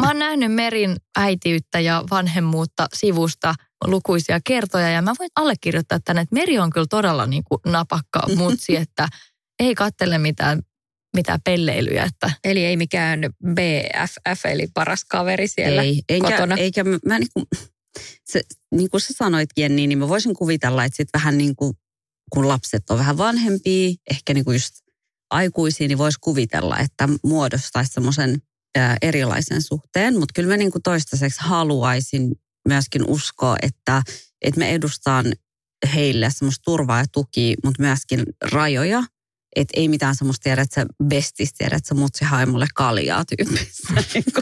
[0.00, 6.22] mä oon nähnyt Merin äitiyttä ja vanhemmuutta sivusta lukuisia kertoja ja mä voin allekirjoittaa tänne,
[6.22, 9.08] että Meri on kyllä todella niin kuin napakka mutsi, että
[9.58, 10.62] ei kattele mitään
[11.16, 12.04] mitään pelleilyjä.
[12.04, 12.30] Että.
[12.44, 13.20] Eli ei mikään
[13.54, 16.56] BFF, eli paras kaveri siellä ei, eikä, kotona.
[16.56, 17.46] Eikä mä niin kuin,
[18.24, 18.42] se,
[18.74, 21.74] niin kuin sä sanoit Jenni, niin mä voisin kuvitella, että sitten vähän niin kuin,
[22.32, 24.74] kun lapset on vähän vanhempia, ehkä niin kuin just
[25.30, 28.42] aikuisia, niin voisi kuvitella, että muodostaisi semmoisen
[29.02, 30.14] erilaisen suhteen.
[30.18, 32.34] Mutta kyllä mä niin kuin toistaiseksi haluaisin
[32.68, 34.02] myöskin uskoa, että,
[34.42, 35.32] että me edustaan
[35.94, 39.04] heille semmoista turvaa ja tuki, mutta myöskin rajoja–
[39.56, 43.24] että ei mitään semmoista tiedä, että sä bestis tiedä, että sä mutsi hae mulle kaljaa
[43.24, 43.94] tyyppissä.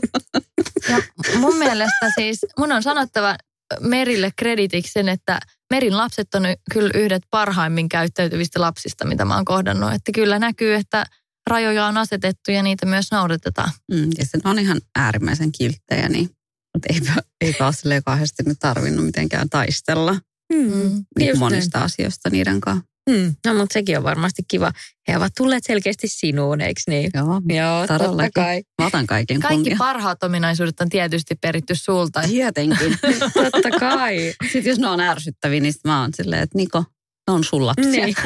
[0.88, 1.03] Ja
[1.38, 3.37] mun mielestä siis, mun on sanottava
[3.81, 9.44] Merille kreditiksi sen, että Merin lapset on kyllä yhdet parhaimmin käyttäytyvistä lapsista, mitä mä oon
[9.44, 9.92] kohdannut.
[9.92, 11.05] Että kyllä näkyy, että
[11.50, 13.70] rajoja on asetettu ja niitä myös noudatetaan.
[13.92, 16.31] Mm, ja se on ihan äärimmäisen kilttejä, niin
[16.74, 20.16] mutta eipä, eipä ole kauheasti nyt tarvinnut mitenkään taistella.
[20.53, 22.94] Mm, niin monista asioista niiden kanssa.
[23.11, 23.35] Hmm.
[23.47, 24.73] No mutta sekin on varmasti kiva.
[25.09, 27.11] He ovat tulleet selkeästi sinuun, eikö niin?
[27.14, 28.62] Joo, Joo totta kai.
[28.83, 29.77] Mä otan kaiken Kaikki kunnia.
[29.79, 32.23] parhaat ominaisuudet on tietysti peritty sulta.
[32.23, 32.99] Tietenkin.
[33.53, 34.35] totta kai.
[34.53, 36.85] Sitten jos ne on ärsyttäviä, niin mä oon silleen, että Niko,
[37.29, 37.90] ne on sun lapsia.
[37.90, 38.17] Niin.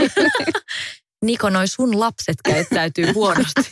[1.25, 3.71] Niko, noi sun lapset käyttäytyy huonosti.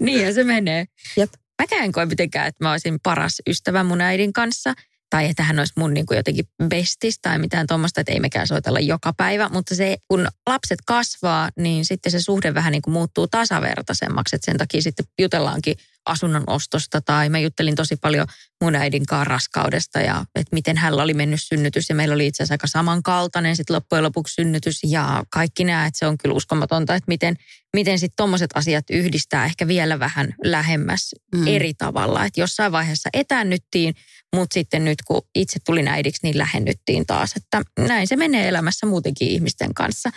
[0.00, 0.84] Niinhän se menee.
[1.16, 1.32] Jep.
[1.62, 4.74] Mäkään en koe mitenkään, että mä olisin paras ystävä mun äidin kanssa.
[5.10, 8.46] Tai että hän olisi mun niin kuin jotenkin bestis tai mitään tuommoista, että ei mekään
[8.46, 9.48] soitella joka päivä.
[9.48, 14.36] Mutta se, kun lapset kasvaa, niin sitten se suhde vähän niin kuin muuttuu tasavertaisemmaksi.
[14.36, 18.26] Että sen takia sitten jutellaankin asunnon ostosta tai mä juttelin tosi paljon
[18.60, 22.42] mun äidin kanssa raskaudesta ja että miten hänellä oli mennyt synnytys ja meillä oli itse
[22.42, 26.94] asiassa aika samankaltainen sitten loppujen lopuksi synnytys ja kaikki nämä, että se on kyllä uskomatonta,
[26.94, 27.36] että miten,
[27.74, 31.46] miten sitten tuommoiset asiat yhdistää ehkä vielä vähän lähemmäs mm.
[31.46, 33.94] eri tavalla, että jossain vaiheessa etäännyttiin,
[34.36, 38.86] mutta sitten nyt kun itse tulin äidiksi, niin lähennyttiin taas, että näin se menee elämässä
[38.86, 40.10] muutenkin ihmisten kanssa.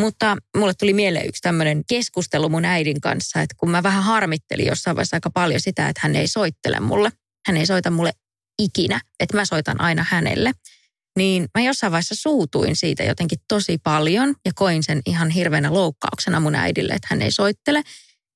[0.00, 4.66] Mutta mulle tuli mieleen yksi tämmöinen keskustelu mun äidin kanssa, että kun mä vähän harmittelin
[4.66, 7.12] jossain vaiheessa aika paljon sitä, että hän ei soittele mulle.
[7.46, 8.12] Hän ei soita mulle
[8.62, 10.52] ikinä, että mä soitan aina hänelle.
[11.18, 16.40] Niin mä jossain vaiheessa suutuin siitä jotenkin tosi paljon ja koin sen ihan hirveänä loukkauksena
[16.40, 17.82] mun äidille, että hän ei soittele.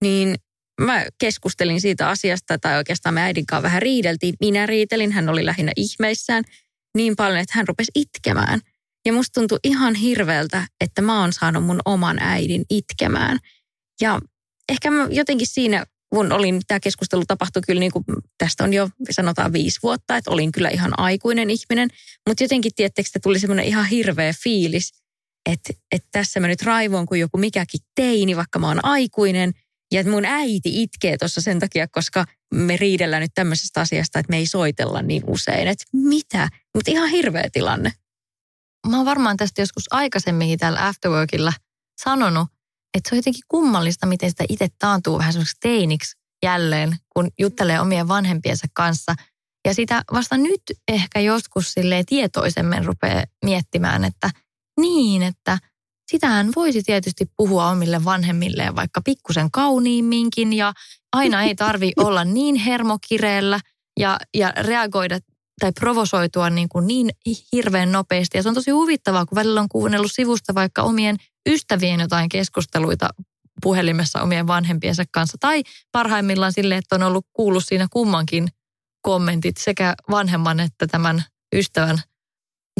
[0.02, 0.34] Niin
[0.80, 4.34] mä keskustelin siitä asiasta, tai oikeastaan me äidin kanssa vähän riideltiin.
[4.40, 6.44] Minä riitelin, hän oli lähinnä ihmeissään
[6.96, 8.60] niin paljon, että hän rupesi itkemään.
[9.06, 13.38] Ja musta tuntui ihan hirveältä, että mä oon saanut mun oman äidin itkemään.
[14.00, 14.20] Ja
[14.68, 18.04] ehkä mä jotenkin siinä, kun olin, tämä keskustelu tapahtui kyllä niin kuin,
[18.38, 21.88] tästä on jo sanotaan viisi vuotta, että olin kyllä ihan aikuinen ihminen.
[22.28, 24.92] Mutta jotenkin, tiettekö, tuli semmoinen ihan hirveä fiilis,
[25.50, 29.52] että, että tässä mä nyt raivoon kuin joku mikäkin teini, vaikka mä oon aikuinen.
[29.92, 32.24] Ja että mun äiti itkee tuossa sen takia, koska
[32.54, 35.68] me riidellään nyt tämmöisestä asiasta, että me ei soitella niin usein.
[35.68, 36.48] Että mitä?
[36.74, 37.92] Mutta ihan hirveä tilanne
[38.88, 41.52] mä oon varmaan tästä joskus aikaisemminkin täällä Afterworkilla
[42.02, 42.48] sanonut,
[42.96, 47.80] että se on jotenkin kummallista, miten sitä itse taantuu vähän semmoiseksi teiniksi jälleen, kun juttelee
[47.80, 49.14] omien vanhempiensa kanssa.
[49.68, 54.30] Ja sitä vasta nyt ehkä joskus silleen tietoisemmin rupeaa miettimään, että
[54.80, 55.58] niin, että
[56.10, 60.72] sitähän voisi tietysti puhua omille vanhemmilleen vaikka pikkusen kauniimminkin ja
[61.12, 63.60] aina ei tarvi olla niin hermokireellä
[64.00, 65.18] ja, ja reagoida
[65.60, 67.10] tai provosoitua niin, kuin niin
[67.52, 68.38] hirveän nopeasti.
[68.38, 71.16] Ja se on tosi huvittavaa, kun välillä on kuunnellut sivusta vaikka omien
[71.48, 73.08] ystävien jotain keskusteluita
[73.62, 75.36] puhelimessa omien vanhempiensa kanssa.
[75.40, 78.48] Tai parhaimmillaan sille, että on ollut kuullut siinä kummankin
[79.02, 81.98] kommentit sekä vanhemman että tämän ystävän.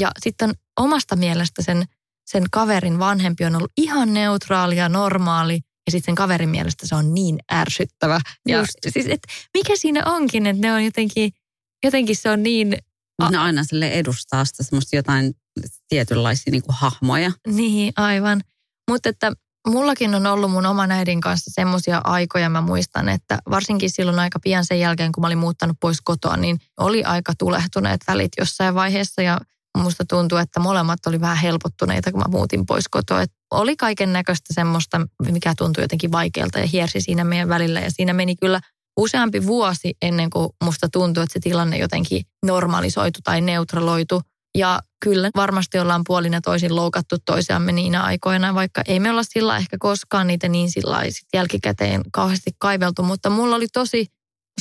[0.00, 1.84] Ja sitten omasta mielestä sen,
[2.32, 5.54] sen kaverin vanhempi on ollut ihan neutraali ja normaali.
[5.86, 8.20] Ja sitten sen kaverin mielestä se on niin ärsyttävä.
[8.48, 9.22] Ja siis, et
[9.54, 11.32] mikä siinä onkin, että ne on jotenkin
[11.84, 12.76] jotenkin se on niin...
[13.30, 15.34] Ne aina sille edustaa sitä semmoista jotain
[15.88, 17.32] tietynlaisia niin kuin hahmoja.
[17.46, 18.40] Niin, aivan.
[18.90, 19.32] Mutta että
[19.68, 24.40] mullakin on ollut mun oman äidin kanssa semmoisia aikoja, mä muistan, että varsinkin silloin aika
[24.40, 28.74] pian sen jälkeen, kun mä olin muuttanut pois kotoa, niin oli aika tulehtuneet välit jossain
[28.74, 29.40] vaiheessa ja
[29.78, 33.22] musta tuntuu, että molemmat oli vähän helpottuneita, kun mä muutin pois kotoa.
[33.22, 37.90] Et oli kaiken näköistä semmoista, mikä tuntui jotenkin vaikealta ja hiersi siinä meidän välillä ja
[37.90, 38.61] siinä meni kyllä
[38.96, 44.22] useampi vuosi ennen kuin musta tuntui, että se tilanne jotenkin normalisoitu tai neutraloitu.
[44.59, 49.22] Ja kyllä varmasti ollaan puolin ja toisin loukattu toisiamme niinä aikoina, vaikka ei me olla
[49.22, 51.02] sillä ehkä koskaan niitä niin sillä
[51.35, 53.02] jälkikäteen kauheasti kaiveltu.
[53.02, 54.06] Mutta mulla oli tosi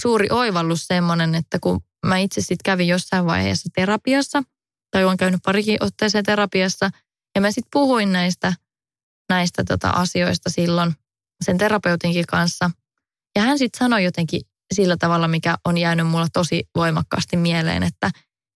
[0.02, 4.44] suuri oivallus semmoinen, että kun mä itse sitten kävin jossain vaiheessa terapiassa,
[4.92, 6.90] tai olen käynyt parikin otteeseen terapiassa,
[7.36, 8.54] ja mä sitten puhuin näistä,
[9.30, 10.94] näistä tota asioista silloin
[11.46, 12.72] sen terapeutinkin kanssa.
[13.36, 14.42] Ja hän sitten sanoi jotenkin
[14.74, 18.08] sillä tavalla, mikä on jäänyt mulla tosi voimakkaasti mieleen, että,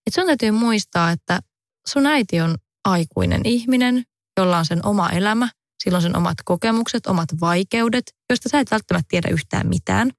[0.08, 1.39] että sun täytyy muistaa, että
[1.88, 4.04] sun äiti on aikuinen ihminen,
[4.38, 5.50] jolla on sen oma elämä,
[5.84, 10.12] sillä on sen omat kokemukset, omat vaikeudet, joista sä et välttämättä tiedä yhtään mitään.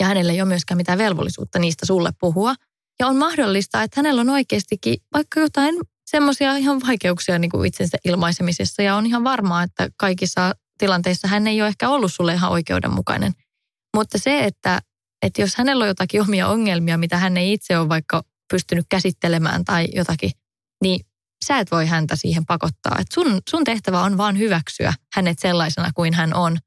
[0.00, 2.54] Ja hänellä ei ole myöskään mitään velvollisuutta niistä sulle puhua.
[3.00, 5.74] Ja on mahdollista, että hänellä on oikeastikin vaikka jotain
[6.06, 8.82] semmoisia ihan vaikeuksia niin kuin itsensä ilmaisemisessa.
[8.82, 13.32] Ja on ihan varmaa, että kaikissa tilanteissa hän ei ole ehkä ollut sulle ihan oikeudenmukainen.
[13.96, 14.80] Mutta se, että,
[15.22, 19.64] että jos hänellä on jotakin omia ongelmia, mitä hän ei itse ole vaikka pystynyt käsittelemään
[19.64, 20.30] tai jotakin,
[20.82, 21.00] niin
[21.46, 22.96] sä et voi häntä siihen pakottaa.
[23.00, 26.58] Et sun, sun tehtävä on vaan hyväksyä hänet sellaisena kuin hän on.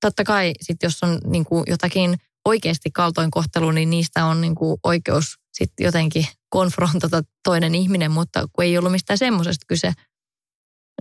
[0.00, 4.80] Totta kai sit jos on niin kuin jotakin oikeasti kaltoinkohtelu, niin niistä on niin kuin
[4.82, 9.92] oikeus sitten jotenkin konfrontata toinen ihminen, mutta kun ei ollut mistään semmoisesta kyse,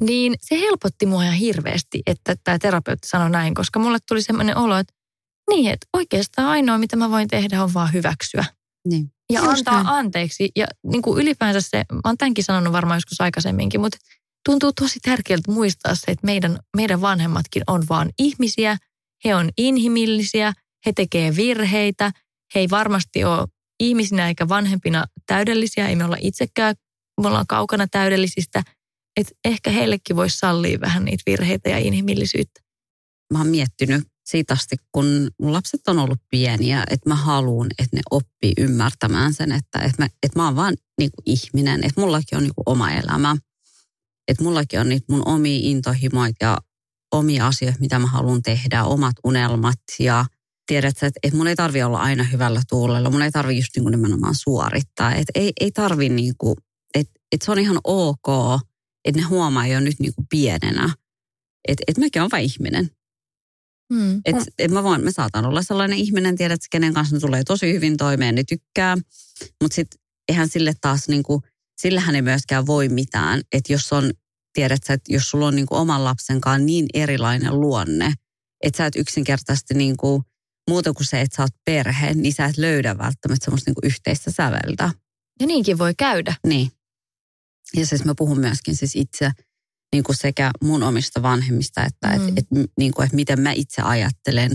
[0.02, 4.58] niin se helpotti mua ihan hirveästi, että tämä terapeutti sanoi näin, koska mulle tuli semmoinen
[4.58, 4.94] olo, että
[5.50, 8.46] niin, että oikeastaan ainoa, mitä mä voin tehdä, on vaan hyväksyä.
[8.88, 9.12] Niin.
[9.34, 9.88] ja Just antaa näin.
[9.88, 10.50] anteeksi.
[10.56, 13.98] Ja niin kuin ylipäänsä se, mä oon tämänkin sanonut varmaan joskus aikaisemminkin, mutta
[14.46, 18.78] tuntuu tosi tärkeältä muistaa se, että meidän, meidän vanhemmatkin on vaan ihmisiä,
[19.26, 20.54] he on inhimillisiä,
[20.86, 22.12] he tekee virheitä,
[22.56, 23.48] he ei varmasti ole
[23.80, 26.76] ihmisinä eikä vanhempina täydellisiä, ei me olla itsekään,
[27.22, 28.64] me ollaan kaukana täydellisistä,
[29.18, 32.62] että ehkä heillekin voisi sallia vähän niitä virheitä ja inhimillisyyttä.
[33.34, 35.06] Mä oon miettinyt siitä asti, kun
[35.42, 40.04] mun lapset on ollut pieniä, että mä haluan, että ne oppii ymmärtämään sen, että, että,
[40.04, 43.38] mä, että mä oon vaan niin kuin ihminen, että mullakin on niin kuin oma elämä.
[44.28, 46.58] Että mullakin on niitä mun omia intohimoita ja
[47.12, 50.26] omia asioita, mitä mä haluan tehdä, omat unelmat ja
[50.66, 53.84] tiedät että, että mun ei tarvi olla aina hyvällä tuulella, mun ei tarvi just niin
[53.84, 55.16] kuin nimenomaan suorittaa.
[55.16, 56.56] Että ei, ei tarvi niin kuin,
[56.94, 58.28] että, että se on ihan ok,
[59.06, 60.94] että ne huomaa jo nyt niin kuin pienenä,
[61.68, 62.90] että, että mäkin olen vain ihminen.
[63.94, 64.22] Hmm.
[64.26, 67.74] Et, et mä, voin, mä saatan olla sellainen ihminen, tiedät, kenen kanssa ne tulee tosi
[67.74, 68.98] hyvin toimeen, ne tykkää.
[69.62, 70.00] Mutta sitten
[70.30, 71.42] eihän sille taas, niinku,
[71.78, 73.42] sillähän ei myöskään voi mitään.
[73.52, 74.12] Että jos on,
[74.54, 78.14] tiedät sä, että jos sulla on niinku oman lapsen kanssa niin erilainen luonne,
[78.64, 80.24] että sä et yksinkertaisesti niinku,
[80.70, 84.32] muuta kuin se, että sä oot perhe, niin sä et löydä välttämättä semmoista niinku yhteistä
[84.32, 84.92] säveltä.
[85.40, 86.36] Ja niinkin voi käydä.
[86.48, 86.72] Niin.
[87.76, 89.32] Ja siis mä puhun myöskin siis itse
[89.94, 92.28] niin kuin sekä mun omista vanhemmista, että Mm.
[92.28, 92.46] et, et,
[92.78, 94.52] niin kuin, että miten mä itse ajattelen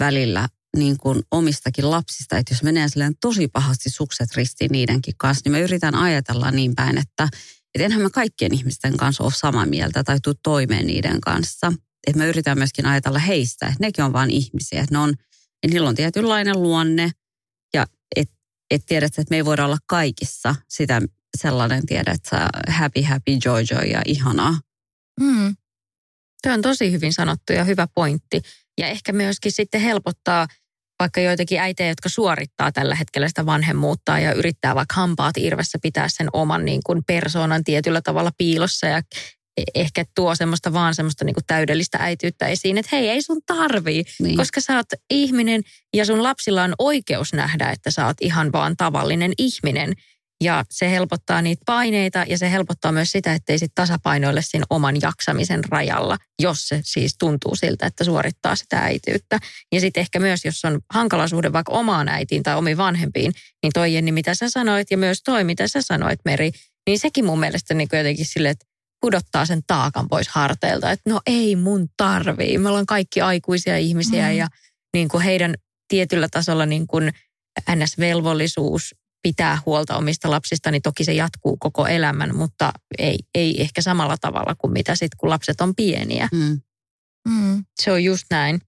[0.00, 5.42] välillä niin kuin omistakin lapsista, että jos menee silleen tosi pahasti sukset ristiin niidenkin kanssa,
[5.44, 7.28] niin mä yritän ajatella niin päin, että
[7.74, 11.72] et enhän mä kaikkien ihmisten kanssa ole samaa mieltä tai tuu toimeen niiden kanssa.
[12.06, 15.14] Että mä yritän myöskin ajatella heistä, että nekin on vain ihmisiä, että ne on,
[15.64, 17.10] että niillä on tietynlainen luonne
[17.74, 18.34] ja että
[18.70, 21.02] et tiedät, että me ei voida olla kaikissa sitä
[21.36, 24.58] sellainen, tiedät sä, happy, happy, joy, joy ja ihanaa.
[25.20, 25.56] Hmm.
[26.42, 28.40] Tuo on tosi hyvin sanottu ja hyvä pointti.
[28.78, 30.46] Ja ehkä myöskin sitten helpottaa
[30.98, 36.08] vaikka joitakin äitejä, jotka suorittaa tällä hetkellä sitä vanhemmuutta ja yrittää vaikka hampaat irvessä pitää
[36.08, 39.02] sen oman niin kuin persoonan tietyllä tavalla piilossa ja
[39.74, 44.04] ehkä tuo semmoista vaan semmoista niin kuin täydellistä äityyttä esiin, että hei, ei sun tarvii,
[44.20, 44.36] Niin.
[44.36, 45.62] koska sä oot ihminen
[45.96, 49.92] ja sun lapsilla on oikeus nähdä, että sä oot ihan vaan tavallinen ihminen.
[50.44, 54.96] Ja se helpottaa niitä paineita ja se helpottaa myös sitä, ettei sit tasapainoille siinä oman
[55.02, 59.38] jaksamisen rajalla, jos se siis tuntuu siltä, että suorittaa sitä äityyttä.
[59.72, 63.70] Ja sitten ehkä myös, jos on hankala suhde vaikka omaan äitiin tai omiin vanhempiin, niin
[63.74, 66.50] toi Jenni, mitä sä sanoit ja myös toi, mitä sä sanoit Meri,
[66.86, 68.66] niin sekin mun mielestä niin jotenkin sille, että
[69.04, 72.58] pudottaa sen taakan pois harteilta, että no ei mun tarvii.
[72.58, 74.36] Me ollaan kaikki aikuisia ihmisiä Mm.
[74.36, 74.48] ja
[74.94, 75.54] niin kuin heidän
[75.88, 77.12] tietyllä tasolla niin kuin
[77.70, 83.82] NS-velvollisuus pitää huolta omista lapsista, niin toki se jatkuu koko elämän, mutta ei, ei ehkä
[83.82, 86.28] samalla tavalla kuin mitä sitten, kun lapset on pieniä.
[86.32, 86.60] Mm.
[87.28, 87.64] Hmm.
[87.82, 88.60] Se on just näin.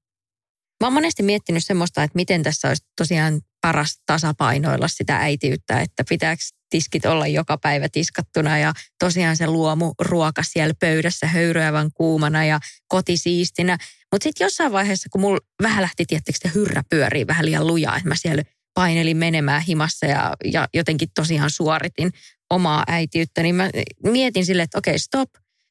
[0.81, 6.05] Mä oon monesti miettinyt semmoista, että miten tässä olisi tosiaan paras tasapainoilla sitä äitiyttä, että
[6.09, 12.45] pitääkö tiskit olla joka päivä tiskattuna ja tosiaan se luomu ruoka siellä pöydässä höyryävän kuumana
[12.45, 13.79] ja koti siistinä.
[14.13, 17.97] Mutta sitten jossain vaiheessa, kun mulla vähän lähti, tiettekö se hyrrä pyörii vähän liian lujaa,
[17.97, 18.43] että mä siellä
[18.75, 22.11] painelin menemään himassa ja, ja jotenkin tosiaan suoritin
[22.51, 23.71] omaa äitiyttä, niin mä
[24.03, 25.31] mietin sille, että okei, stop,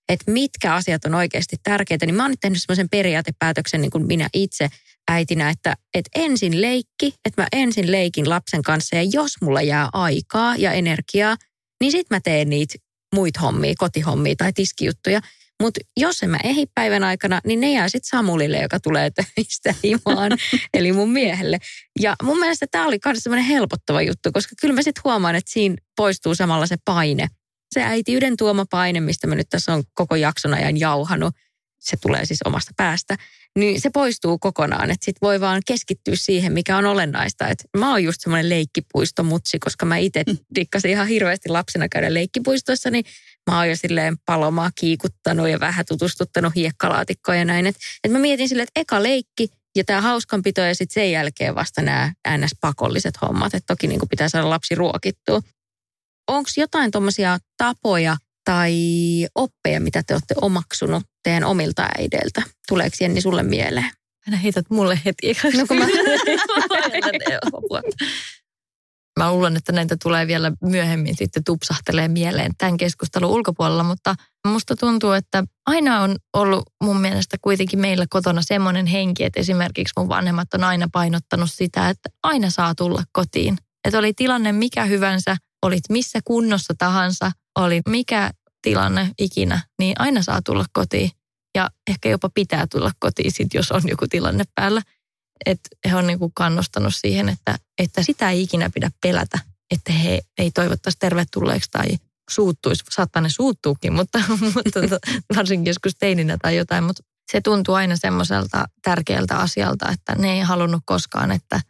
[0.09, 4.07] että mitkä asiat on oikeasti tärkeitä, niin mä oon nyt tehnyt semmoisen periaatepäätöksen niin kuin
[4.07, 4.69] minä itse
[5.07, 9.89] äitinä, että, että ensin leikki, että mä ensin leikin lapsen kanssa ja jos mulla jää
[9.93, 11.35] aikaa ja energiaa,
[11.81, 12.75] niin sit mä teen niitä
[13.15, 15.21] muita hommia, kotihommia tai tiskijuttuja.
[15.61, 19.75] Mutta jos en mä ehdi päivän aikana, niin ne jää sitten Samulille, joka tulee töistä
[19.83, 20.31] himaan,
[20.73, 21.57] eli mun miehelle.
[21.99, 25.51] Ja mun mielestä tämä oli myös semmoinen helpottava juttu, koska kyllä mä sitten huomaan, että
[25.51, 27.27] siinä poistuu samalla se paine.
[27.73, 31.35] Se äitiyden tuoma paine, mistä mä nyt tässä on koko jakson ajan jauhanut,
[31.79, 33.15] se tulee siis omasta päästä,
[33.59, 34.91] niin se poistuu kokonaan.
[34.91, 37.47] Että sit voi vaan keskittyä siihen, mikä on olennaista.
[37.47, 40.23] Et mä oon just semmoinen leikkipuistomutsi, koska mä itse
[40.55, 43.05] dikkasin ihan hirveästi lapsena käydä leikkipuistossa, niin
[43.51, 47.67] mä oon jo silleen palomaa kiikuttanut ja vähän tutustuttanut hiekkalaatikkoja ja näin.
[47.67, 51.55] Että et mä mietin silleen, että eka leikki ja tämä hauskanpito ja sitten sen jälkeen
[51.55, 53.53] vasta nämä NS-pakolliset hommat.
[53.53, 55.41] Että toki niin pitää saada lapsi ruokittua.
[56.27, 58.73] Onko jotain tuommoisia tapoja tai
[59.35, 62.41] oppeja, mitä te olette omaksunut teidän omilta äideiltä?
[62.67, 63.91] Tuleeko Jenni sulle mieleen?
[64.27, 65.33] Aina heität mulle heti.
[65.57, 65.85] No kun mä-
[69.19, 74.15] Mä luulen, että näitä tulee vielä myöhemmin sitten tupsahtelee mieleen tämän keskustelun ulkopuolella, mutta
[74.47, 79.93] musta tuntuu, että aina on ollut mun mielestä kuitenkin meillä kotona semmoinen henki, että esimerkiksi
[79.97, 83.57] mun vanhemmat on aina painottanut sitä, että aina saa tulla kotiin.
[83.85, 88.31] Että oli tilanne mikä hyvänsä, olit missä kunnossa tahansa, oli mikä
[88.65, 91.11] tilanne ikinä, niin aina saa tulla kotiin.
[91.55, 94.81] Ja ehkä jopa pitää tulla kotiin sit, jos on joku tilanne päällä.
[95.45, 99.39] Että he on niinku kannustanut siihen, että, että sitä ei ikinä pidä pelätä,
[99.71, 101.85] että he ei toivottaisi tervetulleeksi tai
[102.29, 102.83] suuttuisi.
[102.89, 104.21] Saattaa ne suuttuukin, mutta,
[104.55, 104.79] mutta
[105.35, 106.83] varsinkin joskus teininä tai jotain.
[106.83, 111.61] Mutta se tuntuu aina semmoiselta tärkeältä asialta, että ne ei halunnut koskaan, että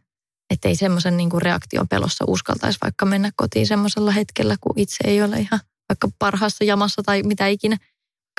[0.50, 5.22] että ei semmoisen niin reaktion pelossa uskaltaisi vaikka mennä kotiin semmoisella hetkellä, kun itse ei
[5.22, 7.78] ole ihan vaikka parhaassa jamassa tai mitä ikinä.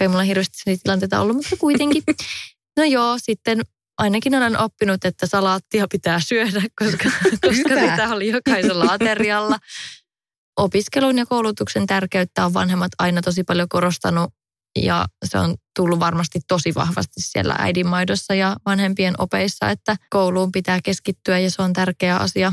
[0.00, 2.02] Ei mulla hirveästi niitä tilanteita ollut, mutta kuitenkin.
[2.76, 3.60] No joo, sitten
[3.98, 7.10] ainakin olen oppinut, että salaattia pitää syödä, koska,
[7.46, 9.58] koska sitä oli jokaisella aterialla.
[10.56, 14.34] Opiskelun ja koulutuksen tärkeyttä on vanhemmat aina tosi paljon korostanut
[14.78, 20.80] ja se on tullut varmasti tosi vahvasti siellä äidinmaidossa ja vanhempien opeissa, että kouluun pitää
[20.84, 22.52] keskittyä ja se on tärkeä asia.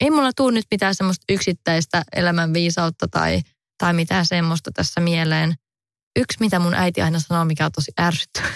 [0.00, 3.42] Ei mulla tule nyt mitään semmoista yksittäistä elämän viisautta tai,
[3.80, 5.54] tai mitään semmoista tässä mieleen.
[6.18, 8.50] Yksi, mitä mun äiti aina sanoo, mikä on tosi ärsyttävää,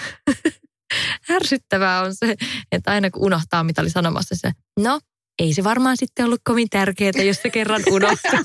[1.35, 2.35] ärsyttävää on se,
[2.71, 4.99] että aina kun unohtaa, mitä oli sanomassa, se, no,
[5.39, 8.39] ei se varmaan sitten ollut kovin tärkeää, jos se kerran unohtuu.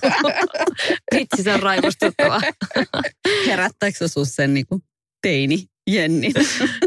[1.14, 2.40] Vitsi, se on raivostuttavaa.
[3.47, 4.83] Herättääkö sus sen niin kuin
[5.23, 6.33] teini Jenni?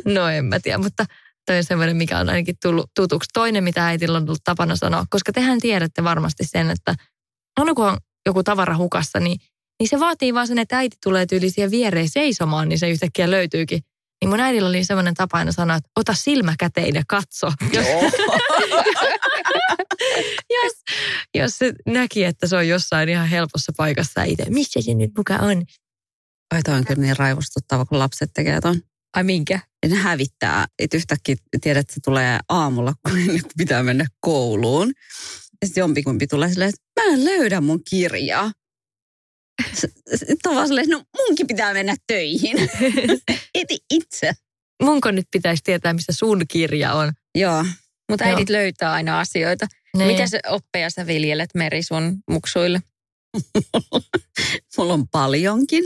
[0.06, 1.06] no en mä tiedä, mutta
[1.46, 3.30] toi on semmoinen, mikä on ainakin tullut tutuksi.
[3.34, 6.96] Toinen, mitä äitillä on tullut tapana sanoa, koska tehän tiedätte varmasti sen, että
[7.58, 9.40] aina kun on joku tavara hukassa, niin,
[9.80, 13.32] niin se vaatii vaan sen, että äiti tulee tyyli siihen viereen seisomaan, niin se yhtäkkiä
[13.32, 13.82] löytyykin.
[14.22, 17.52] Niin mun äidillä oli semmoinen tapa aina sanoa, että ota silmä käteen ja katso.
[17.74, 17.86] Jos,
[20.64, 20.74] jos,
[21.36, 25.36] jos se näki, että se on jossain ihan helpossa paikassa itse, missä se nyt muka
[25.36, 25.64] on?
[26.56, 28.82] Oi, toi on kyllä niin raivostuttava, kun lapset tekee ton.
[29.14, 29.60] Ai minkä?
[29.84, 30.66] Ja ne hävittää.
[30.80, 34.94] Että yhtäkkiä tiedät, että se tulee aamulla, kun pitää mennä kouluun.
[35.62, 38.52] Ja sitten jompikumpi tulee silleen, että mä en löydä mun kirjaa.
[40.16, 42.58] Sitten on vaan silleen, no munkin pitää mennä töihin.
[43.56, 44.32] Eti itse.
[44.84, 47.14] Munko nyt pitäisi tietää, missä sun kirja on?
[47.36, 47.66] Joo.
[48.10, 48.58] Mutta äidit Joo.
[48.58, 49.68] löytää aina asioita.
[49.98, 50.08] Niin.
[50.08, 52.82] Mitä se oppeja sä viljelet Meri sun muksuille?
[54.78, 55.84] Mulla on paljonkin.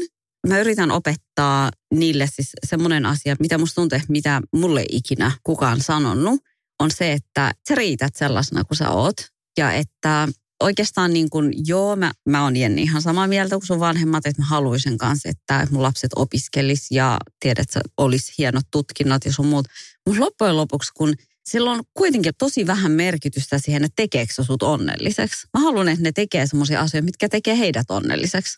[0.47, 6.41] Mä yritän opettaa niille siis semmoinen asia, mitä musta tuntuu, mitä mulle ikinä kukaan sanonut,
[6.80, 9.15] on se, että sä riität sellaisena kuin sä oot.
[9.58, 10.27] Ja että
[10.63, 14.41] oikeastaan niin kuin, joo, mä, mä oon Jenni ihan samaa mieltä kuin sun vanhemmat, että
[14.41, 19.48] mä haluaisin kanssa, että mun lapset opiskelis ja tiedät, että olisi hienot tutkinnot ja sun
[19.48, 19.67] muut.
[20.06, 21.13] Mutta loppujen lopuksi, kun
[21.50, 25.48] sillä on kuitenkin tosi vähän merkitystä siihen, että tekeekö sut onnelliseksi.
[25.58, 28.58] Mä haluan, että ne tekee semmoisia asioita, mitkä tekee heidät onnelliseksi.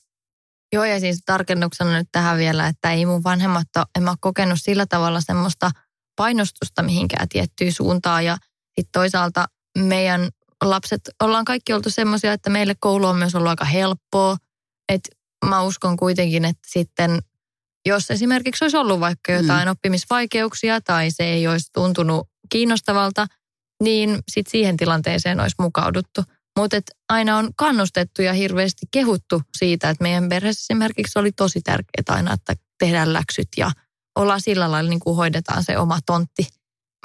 [0.73, 4.17] Joo, ja siis tarkennuksena nyt tähän vielä, että ei mun vanhemmat ole, en mä ole
[4.21, 5.71] kokenut sillä tavalla semmoista
[6.15, 8.25] painostusta mihinkään tiettyyn suuntaan.
[8.25, 8.37] Ja
[8.79, 9.45] sitten toisaalta
[9.77, 10.29] meidän
[10.63, 14.37] lapset, ollaan kaikki oltu semmoisia, että meille koulu on myös ollut aika helppoa.
[14.91, 15.09] Että
[15.45, 17.19] mä uskon kuitenkin, että sitten
[17.85, 19.71] jos esimerkiksi olisi ollut vaikka jotain mm.
[19.71, 23.27] oppimisvaikeuksia tai se ei olisi tuntunut kiinnostavalta,
[23.83, 26.23] niin sitten siihen tilanteeseen olisi mukauduttu.
[26.59, 26.77] Mutta
[27.09, 32.33] aina on kannustettu ja hirveästi kehuttu siitä, että meidän perheessä esimerkiksi oli tosi tärkeää aina,
[32.33, 33.71] että tehdään läksyt ja
[34.15, 36.47] ollaan sillä lailla niin kuin hoidetaan se oma tontti.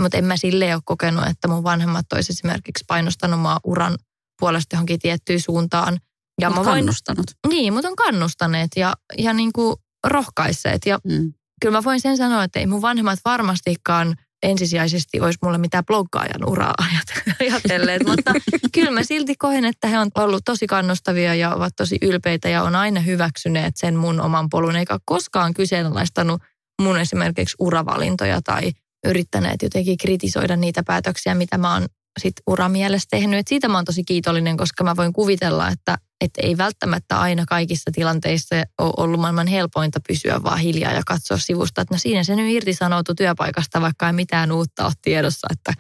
[0.01, 3.99] Mutta en mä silleen ole kokenut, että mun vanhemmat olisi esimerkiksi painostanut maa uran
[4.41, 5.99] puolesta johonkin tiettyyn suuntaan.
[6.41, 7.27] Ja mä voin, kannustanut.
[7.49, 9.77] Niin, mutta on kannustaneet ja, ja niin kuin
[10.07, 10.87] rohkaisseet.
[10.87, 11.33] Ja mm.
[11.61, 16.49] kyllä mä voin sen sanoa, että ei mun vanhemmat varmastikaan ensisijaisesti olisi mulle mitään bloggaajan
[16.49, 16.75] uraa
[17.41, 18.33] ajatelleet, mutta
[18.73, 22.63] kyllä mä silti koen, että he on ollut tosi kannustavia ja ovat tosi ylpeitä ja
[22.63, 26.43] on aina hyväksyneet sen mun oman polun, eikä koskaan kyseenalaistanut
[26.83, 28.73] mun esimerkiksi uravalintoja tai
[29.05, 31.87] yrittäneet jotenkin kritisoida niitä päätöksiä, mitä mä oon
[32.19, 33.39] sit uramielessä tehnyt.
[33.39, 37.45] Et siitä mä oon tosi kiitollinen, koska mä voin kuvitella, että että ei välttämättä aina
[37.49, 41.81] kaikissa tilanteissa ole ollut maailman helpointa pysyä vaan hiljaa ja katsoa sivusta.
[41.81, 45.73] Että no siinä se nyt irtisanoutui työpaikasta, vaikka ei mitään uutta ole tiedossa, että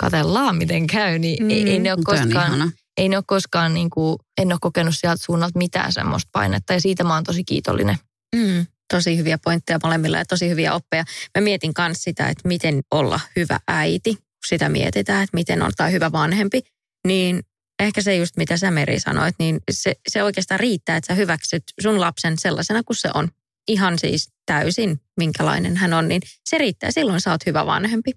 [0.00, 1.18] katellaan miten käy.
[1.18, 4.58] Niin mm, ei, ei ne ole koskaan, ei ne ole koskaan niin kuin, en ole
[4.60, 7.96] kokenut sieltä suunnalta mitään semmoista painetta ja siitä mä oon tosi kiitollinen.
[8.34, 11.04] Mm, tosi hyviä pointteja molemmilla ja tosi hyviä oppeja.
[11.38, 15.92] Mä mietin myös sitä, että miten olla hyvä äiti, sitä mietitään, että miten on tai
[15.92, 16.62] hyvä vanhempi.
[17.06, 17.40] Niin
[17.80, 21.62] ehkä se just mitä sä Meri sanoit, niin se, se oikeastaan riittää, että sä hyväksyt
[21.80, 23.28] sun lapsen sellaisena kuin se on.
[23.68, 26.90] Ihan siis täysin, minkälainen hän on, niin se riittää.
[26.90, 28.10] Silloin sä oot hyvä vanhempi.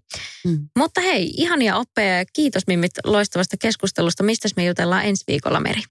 [0.45, 0.69] Mm.
[0.77, 4.23] Mutta hei, ihania oppeja ja kiitos Mimmit loistavasta keskustelusta.
[4.23, 5.81] Mistä me jutellaan ensi viikolla, Meri?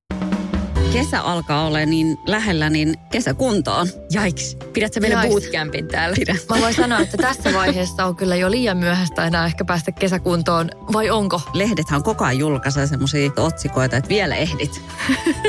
[0.94, 3.88] Kesä alkaa olla niin lähellä, niin kesäkuntoon.
[4.10, 4.56] Jaiks.
[4.72, 5.30] Pidätkö meille Jaiks.
[5.30, 6.16] bootcampin täällä?
[6.18, 6.36] Pidä.
[6.50, 10.70] Mä voin sanoa, että tässä vaiheessa on kyllä jo liian myöhäistä enää ehkä päästä kesäkuntoon.
[10.92, 11.40] Vai onko?
[11.52, 14.82] Lehdethän koko ajan julkaisee semmoisia otsikoita, että vielä ehdit.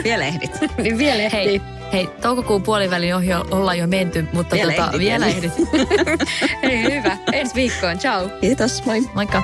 [0.03, 0.51] vielä ehdit.
[0.83, 1.33] niin vielä ehdit.
[1.33, 1.61] Hei,
[1.93, 4.99] hei, toukokuun puolivälin ohi ollaan jo menty, mutta vielä tota, ehdit.
[4.99, 5.53] Vielä ehdit.
[6.63, 7.17] hei, hyvä.
[7.33, 7.97] Ensi viikkoon.
[7.97, 8.29] Ciao.
[8.41, 8.85] Kiitos.
[8.85, 9.01] Moi.
[9.13, 9.43] Moikka.